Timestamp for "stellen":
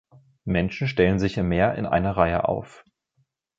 0.87-1.19